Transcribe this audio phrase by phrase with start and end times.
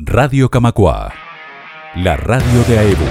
[0.00, 1.12] Radio Camacua,
[1.96, 3.04] la radio de AEBU.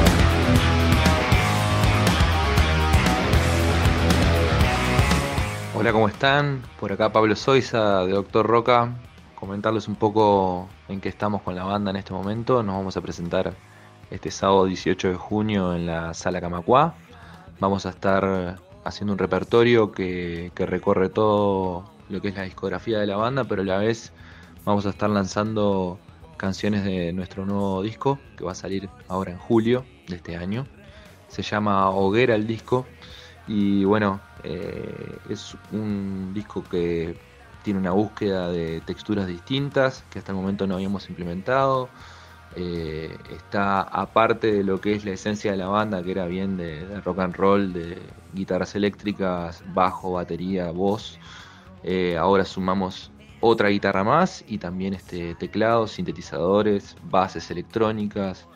[5.75, 6.61] Hola, ¿cómo están?
[6.79, 8.95] Por acá Pablo Soiza de Doctor Roca.
[9.35, 12.63] Comentarles un poco en qué estamos con la banda en este momento.
[12.63, 13.53] Nos vamos a presentar
[14.09, 16.95] este sábado 18 de junio en la Sala Camacua.
[17.59, 22.97] Vamos a estar haciendo un repertorio que, que recorre todo lo que es la discografía
[22.99, 24.13] de la banda, pero a la vez
[24.63, 25.99] vamos a estar lanzando
[26.37, 30.65] canciones de nuestro nuevo disco que va a salir ahora en julio de este año.
[31.27, 32.85] Se llama Hoguera el disco
[33.47, 37.17] y bueno, eh, es un disco que
[37.63, 41.89] tiene una búsqueda de texturas distintas que hasta el momento no habíamos implementado.
[42.55, 46.57] Eh, está aparte de lo que es la esencia de la banda, que era bien
[46.57, 48.01] de, rock and roll, de
[48.33, 51.19] guitarras eléctricas, bajo, batería, voz.
[51.83, 58.47] Eh, ahora sumamos otra guitarra más y también este, teclados, sintetizadores, bases electrónicas,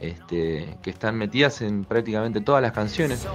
[0.00, 3.26] este, que están metidas en prácticamente todas las canciones.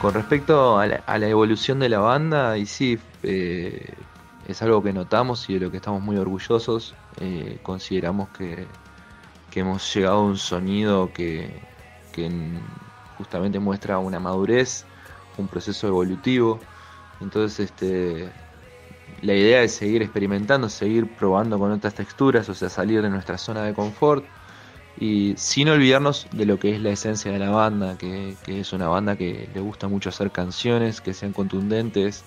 [0.00, 3.94] Con respecto a la, evolución de la banda, y sí, eh,
[4.46, 6.94] es algo que notamos y de lo que estamos muy orgullosos.
[7.20, 8.66] Eh, consideramos que,
[9.54, 11.62] hemos llegado a un sonido que,
[12.12, 12.28] que
[13.16, 14.86] justamente muestra una madurez,
[15.36, 16.60] un proceso evolutivo.
[17.20, 18.32] Entonces, este,
[19.20, 23.38] la idea es seguir experimentando, seguir probando con otras texturas, o sea, salir de nuestra
[23.38, 24.26] zona de confort
[24.96, 28.88] y sin olvidarnos de lo que es la esencia de la banda, que, es una
[28.88, 32.26] banda que le gusta mucho hacer canciones que sean contundentes,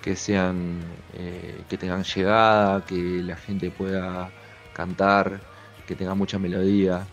[0.00, 4.34] que sean eh, que tengan llegada, que la gente pueda
[4.72, 5.46] cantar,
[5.86, 7.10] que tenga mucha melodía.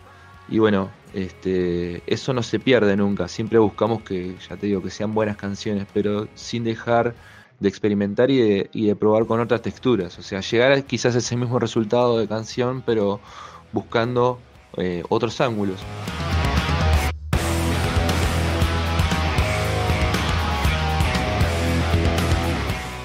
[0.50, 4.90] Y bueno, este, eso no se pierde nunca, siempre buscamos que, ya te digo, que
[4.90, 7.14] sean buenas canciones, pero sin dejar
[7.60, 10.18] de experimentar y de, probar con otras texturas.
[10.18, 13.20] O sea, llegar a quizás ese mismo resultado de canción, pero
[13.72, 14.40] buscando
[14.76, 15.80] eh, otros ángulos.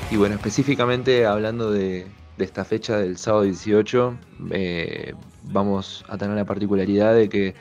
[0.10, 2.08] Y bueno, específicamente hablando de,
[2.44, 4.18] esta fecha del sábado 18,
[4.52, 5.14] eh,
[5.44, 7.56] vamos a tener la particularidad de que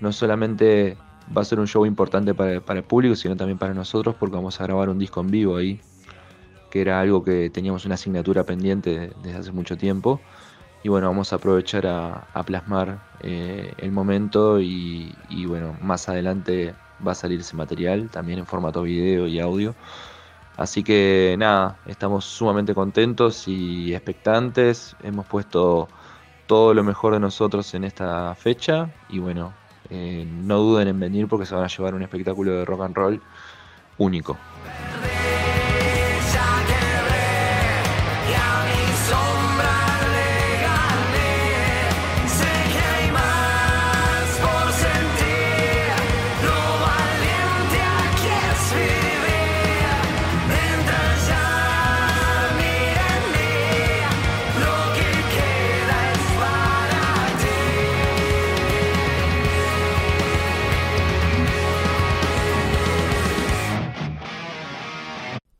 [0.00, 0.96] no solamente
[1.36, 4.60] va a ser un show importante para, el público, sino también para nosotros, porque vamos
[4.60, 5.80] a grabar un disco en vivo ahí,
[6.70, 10.20] que era algo que teníamos una asignatura pendiente desde hace mucho tiempo.
[10.82, 15.12] Y bueno, vamos a aprovechar a, plasmar eh, el momento y,
[15.46, 16.74] bueno, más adelante
[17.06, 19.74] va a salir ese material también en formato video y audio.
[20.58, 24.96] Así que nada, estamos sumamente contentos y expectantes.
[25.04, 25.88] Hemos puesto
[26.46, 29.54] todo lo mejor de nosotros en esta fecha y bueno,
[29.88, 32.96] eh, no duden en venir porque se van a llevar un espectáculo de rock and
[32.96, 33.22] roll
[33.98, 34.36] único.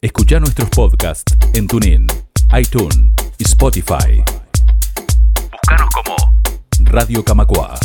[0.08, 2.06] Escucha nuestros podcasts en TuneIn,
[2.58, 2.98] iTunes
[3.36, 4.24] y Spotify.
[5.52, 6.16] Búscanos como
[6.78, 7.78] Radio Camacua.